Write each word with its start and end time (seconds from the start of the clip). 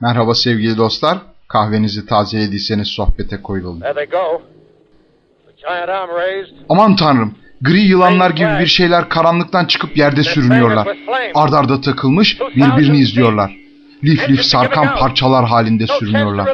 Merhaba 0.00 0.34
sevgili 0.34 0.76
dostlar. 0.76 1.18
Kahvenizi 1.48 2.06
tazelediyseniz 2.06 2.88
sohbete 2.88 3.42
koyulalım. 3.42 3.80
Aman 6.68 6.96
tanrım. 6.96 7.34
Gri 7.60 7.80
yılanlar 7.80 8.30
gibi 8.30 8.48
bir 8.60 8.66
şeyler 8.66 9.08
karanlıktan 9.08 9.64
çıkıp 9.64 9.96
yerde 9.96 10.22
sürünüyorlar. 10.22 10.88
Ard 11.34 11.52
arda 11.52 11.80
takılmış 11.80 12.40
birbirini 12.40 12.98
izliyorlar. 12.98 13.56
Lif 14.04 14.28
lif 14.30 14.42
sarkan 14.44 14.96
parçalar 14.96 15.44
halinde 15.44 15.86
sürünüyorlar. 15.86 16.48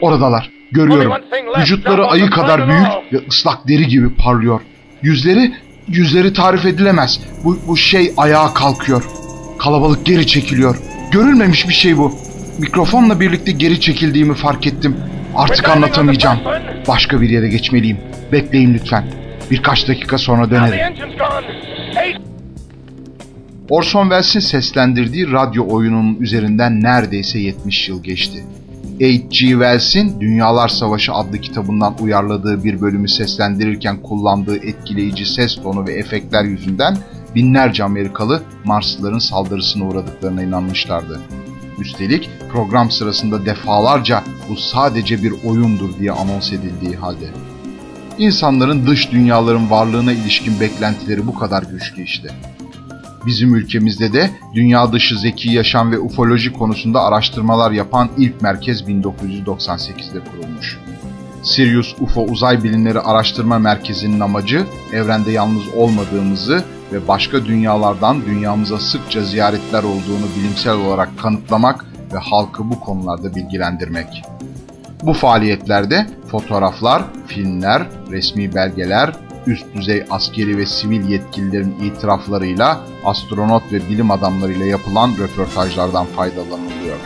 Oradalar. 0.00 0.50
Görüyorum. 0.72 1.12
Vücutları 1.58 2.06
ayı 2.06 2.30
kadar 2.30 2.68
büyük 2.68 3.12
ve 3.12 3.28
ıslak 3.28 3.68
deri 3.68 3.86
gibi 3.86 4.14
parlıyor. 4.14 4.60
Yüzleri, 5.02 5.54
yüzleri 5.88 6.32
tarif 6.32 6.66
edilemez. 6.66 7.20
Bu, 7.44 7.58
bu 7.68 7.76
şey 7.76 8.12
ayağa 8.16 8.54
kalkıyor. 8.54 9.04
Kalabalık 9.58 10.06
geri 10.06 10.26
çekiliyor. 10.26 10.76
Görülmemiş 11.12 11.68
bir 11.68 11.74
şey 11.74 11.96
bu. 11.98 12.25
Mikrofonla 12.58 13.20
birlikte 13.20 13.52
geri 13.52 13.80
çekildiğimi 13.80 14.34
fark 14.34 14.66
ettim. 14.66 14.96
Artık 15.34 15.68
anlatamayacağım. 15.68 16.38
Başka 16.88 17.20
bir 17.20 17.30
yere 17.30 17.48
geçmeliyim. 17.48 17.98
Bekleyin 18.32 18.74
lütfen. 18.74 19.04
Birkaç 19.50 19.88
dakika 19.88 20.18
sonra 20.18 20.50
dönerim. 20.50 20.94
Orson 23.70 24.02
Welles'in 24.02 24.40
seslendirdiği 24.40 25.32
radyo 25.32 25.66
oyununun 25.68 26.16
üzerinden 26.20 26.82
neredeyse 26.82 27.38
70 27.38 27.88
yıl 27.88 28.02
geçti. 28.02 28.44
H.G. 29.00 29.38
Wells'in 29.38 30.20
Dünyalar 30.20 30.68
Savaşı 30.68 31.12
adlı 31.12 31.38
kitabından 31.38 31.94
uyarladığı 32.00 32.64
bir 32.64 32.80
bölümü 32.80 33.08
seslendirirken 33.08 34.02
kullandığı 34.02 34.56
etkileyici 34.56 35.26
ses 35.26 35.56
tonu 35.62 35.86
ve 35.86 35.92
efektler 35.92 36.44
yüzünden 36.44 36.96
binlerce 37.34 37.84
Amerikalı 37.84 38.42
Marslıların 38.64 39.18
saldırısına 39.18 39.84
uğradıklarına 39.84 40.42
inanmışlardı. 40.42 41.20
Üstelik 41.78 42.30
program 42.52 42.90
sırasında 42.90 43.46
defalarca 43.46 44.24
bu 44.48 44.56
sadece 44.56 45.22
bir 45.22 45.32
oyundur 45.44 45.98
diye 45.98 46.12
anons 46.12 46.52
edildiği 46.52 46.96
halde. 46.96 47.26
İnsanların 48.18 48.86
dış 48.86 49.12
dünyaların 49.12 49.70
varlığına 49.70 50.12
ilişkin 50.12 50.60
beklentileri 50.60 51.26
bu 51.26 51.34
kadar 51.34 51.62
güçlü 51.62 52.02
işte. 52.02 52.28
Bizim 53.26 53.54
ülkemizde 53.54 54.12
de 54.12 54.30
dünya 54.54 54.92
dışı 54.92 55.18
zeki 55.18 55.50
yaşam 55.50 55.92
ve 55.92 55.98
ufoloji 55.98 56.52
konusunda 56.52 57.00
araştırmalar 57.02 57.70
yapan 57.70 58.08
ilk 58.18 58.42
merkez 58.42 58.82
1998'de 58.82 60.20
kurulmuş. 60.30 60.78
Sirius 61.42 61.94
UFO 62.00 62.24
Uzay 62.24 62.62
Bilimleri 62.64 63.00
Araştırma 63.00 63.58
Merkezi'nin 63.58 64.20
amacı 64.20 64.66
evrende 64.92 65.30
yalnız 65.30 65.62
olmadığımızı 65.76 66.64
ve 66.92 67.08
başka 67.08 67.44
dünyalardan 67.44 68.26
dünyamıza 68.26 68.78
sıkça 68.78 69.22
ziyaretler 69.22 69.82
olduğunu 69.82 70.26
bilimsel 70.38 70.74
olarak 70.74 71.18
kanıtlamak 71.18 71.84
ve 72.12 72.18
halkı 72.18 72.70
bu 72.70 72.80
konularda 72.80 73.34
bilgilendirmek. 73.34 74.22
Bu 75.02 75.12
faaliyetlerde 75.12 76.06
fotoğraflar, 76.30 77.02
filmler, 77.26 77.82
resmi 78.10 78.54
belgeler, 78.54 79.12
üst 79.46 79.66
düzey 79.74 80.04
askeri 80.10 80.58
ve 80.58 80.66
sivil 80.66 81.08
yetkililerin 81.08 81.74
itiraflarıyla 81.82 82.80
astronot 83.04 83.72
ve 83.72 83.88
bilim 83.88 84.10
adamlarıyla 84.10 84.66
yapılan 84.66 85.14
röportajlardan 85.18 86.06
faydalanılıyor. 86.06 86.96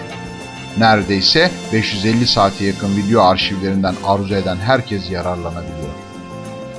Neredeyse 0.78 1.50
550 1.72 2.26
saate 2.26 2.64
yakın 2.64 2.96
video 2.96 3.22
arşivlerinden 3.22 3.94
arzu 4.04 4.34
eden 4.34 4.56
herkes 4.56 5.10
yararlanabiliyor. 5.10 5.90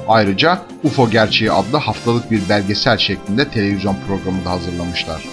Ayrıca 0.08 0.62
UFO 0.84 1.10
Gerçeği 1.10 1.52
adlı 1.52 1.78
haftalık 1.78 2.32
bir 2.32 2.50
belgesel 2.50 2.98
şeklinde 2.98 3.50
televizyon 3.50 3.96
programı 4.08 4.46
da 4.46 4.52
hazırlamışlar. 4.52 5.24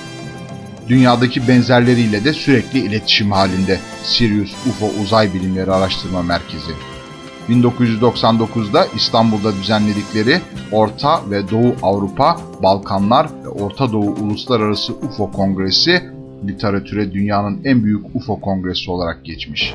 Dünyadaki 0.89 1.49
benzerleriyle 1.49 2.25
de 2.25 2.33
sürekli 2.33 2.79
iletişim 2.79 3.33
halinde 3.33 3.81
Sirius 4.05 4.53
UFO 4.69 4.91
Uzay 5.03 5.35
Bilimleri 5.35 5.73
Araştırma 5.73 6.23
Merkezi. 6.23 6.98
1999'da 7.49 8.87
İstanbul'da 8.97 9.53
düzenledikleri 9.53 10.41
Orta 10.73 11.31
ve 11.31 11.51
Doğu 11.51 11.75
Avrupa, 11.83 12.37
Balkanlar 12.63 13.29
ve 13.45 13.49
Orta 13.49 13.93
Doğu 13.93 14.11
Uluslararası 14.11 14.93
UFO 14.93 15.33
Kongresi 15.33 16.03
literatüre 16.47 17.13
dünyanın 17.13 17.61
en 17.65 17.85
büyük 17.85 18.17
UFO 18.17 18.41
kongresi 18.41 18.91
olarak 18.91 19.25
geçmiş. 19.25 19.75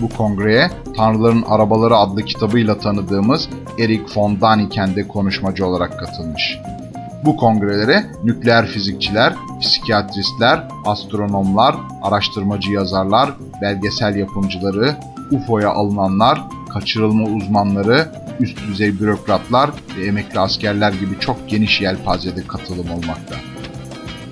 Bu 0.00 0.08
kongreye 0.08 0.70
Tanrıların 0.96 1.42
Arabaları 1.42 1.96
adlı 1.96 2.24
kitabıyla 2.24 2.78
tanıdığımız 2.78 3.48
Eric 3.78 4.04
von 4.16 4.40
Daniken 4.40 4.96
de 4.96 5.08
konuşmacı 5.08 5.66
olarak 5.66 6.00
katılmış. 6.00 6.58
Bu 7.24 7.36
kongrelere 7.36 8.04
nükleer 8.24 8.66
fizikçiler, 8.66 9.34
psikiyatristler, 9.60 10.68
astronomlar, 10.86 11.76
araştırmacı 12.02 12.72
yazarlar, 12.72 13.34
belgesel 13.62 14.16
yapımcıları, 14.16 14.96
UFO'ya 15.32 15.70
alınanlar, 15.70 16.42
kaçırılma 16.68 17.24
uzmanları, 17.24 18.12
üst 18.40 18.58
düzey 18.68 19.00
bürokratlar 19.00 19.70
ve 19.98 20.06
emekli 20.06 20.40
askerler 20.40 20.92
gibi 20.92 21.20
çok 21.20 21.48
geniş 21.48 21.80
yelpazede 21.80 22.46
katılım 22.46 22.90
olmakta. 22.90 23.34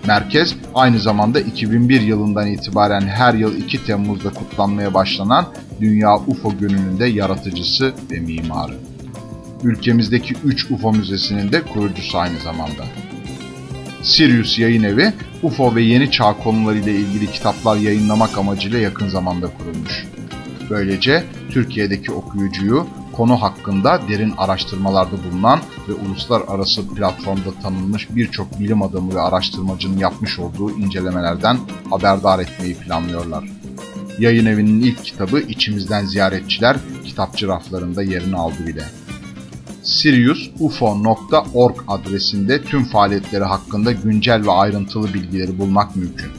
Merkez 0.06 0.54
aynı 0.74 1.00
zamanda 1.00 1.40
2001 1.40 2.00
yılından 2.00 2.46
itibaren 2.46 3.00
her 3.00 3.34
yıl 3.34 3.56
2 3.56 3.86
Temmuz'da 3.86 4.30
kutlanmaya 4.30 4.94
başlanan 4.94 5.46
Dünya 5.80 6.16
UFO 6.16 6.58
Günü'nün 6.58 6.98
de 6.98 7.06
yaratıcısı 7.06 7.94
ve 8.10 8.20
mimarı. 8.20 8.74
Ülkemizdeki 9.64 10.34
3 10.44 10.70
UFO 10.70 10.92
Müzesi'nin 10.92 11.52
de 11.52 11.62
kurucusu 11.62 12.18
aynı 12.18 12.38
zamanda. 12.38 12.84
Sirius 14.02 14.58
Yayın 14.58 14.82
Evi, 14.82 15.12
UFO 15.42 15.74
ve 15.74 15.82
yeni 15.82 16.10
çağ 16.10 16.32
konularıyla 16.32 16.92
ilgili 16.92 17.32
kitaplar 17.32 17.76
yayınlamak 17.76 18.38
amacıyla 18.38 18.78
yakın 18.78 19.08
zamanda 19.08 19.46
kurulmuş. 19.46 20.04
Böylece 20.70 21.24
Türkiye'deki 21.50 22.12
okuyucuyu 22.12 22.86
konu 23.12 23.42
hakkında 23.42 24.00
derin 24.08 24.34
araştırmalarda 24.38 25.16
bulunan 25.30 25.60
ve 25.88 25.92
uluslararası 25.92 26.88
platformda 26.88 27.52
tanınmış 27.62 28.08
birçok 28.10 28.60
bilim 28.60 28.82
adamı 28.82 29.14
ve 29.14 29.20
araştırmacının 29.20 29.98
yapmış 29.98 30.38
olduğu 30.38 30.70
incelemelerden 30.70 31.58
haberdar 31.90 32.38
etmeyi 32.38 32.74
planlıyorlar. 32.74 33.44
Yayın 34.18 34.46
evinin 34.46 34.80
ilk 34.80 35.04
kitabı 35.04 35.40
İçimizden 35.40 36.04
Ziyaretçiler 36.04 36.76
kitapçı 37.04 37.48
raflarında 37.48 38.02
yerini 38.02 38.36
aldı 38.36 38.66
bile. 38.66 38.84
siriusufo.org 39.82 41.76
adresinde 41.88 42.62
tüm 42.62 42.84
faaliyetleri 42.84 43.44
hakkında 43.44 43.92
güncel 43.92 44.46
ve 44.46 44.50
ayrıntılı 44.50 45.14
bilgileri 45.14 45.58
bulmak 45.58 45.96
mümkün. 45.96 46.30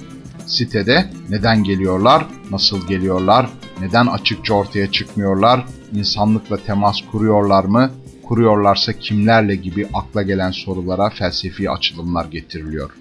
Sitede 0.46 1.12
neden 1.30 1.64
geliyorlar, 1.64 2.26
nasıl 2.52 2.88
geliyorlar, 2.88 3.50
neden 3.82 4.08
açıkça 4.08 4.54
ortaya 4.54 4.92
çıkmıyorlar, 4.92 5.66
insanlıkla 5.94 6.58
temas 6.58 6.98
kuruyorlar 7.12 7.64
mı, 7.64 7.92
kuruyorlarsa 8.24 8.94
kimlerle 8.94 9.56
gibi 9.56 9.88
akla 9.94 10.22
gelen 10.22 10.52
sorulara 10.52 11.10
felsefi 11.10 11.70
açılımlar 11.70 12.26
getiriliyor. 12.26 12.92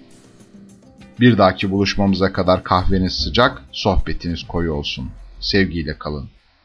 Bir 1.19 1.37
dahaki 1.37 1.71
buluşmamıza 1.71 2.33
kadar 2.33 2.63
kahveniz 2.63 3.13
sıcak, 3.13 3.63
sohbetiniz 3.71 4.43
koyu 4.47 4.73
olsun. 4.73 5.09
Sevgiyle 5.39 5.97
kalın. 5.97 6.29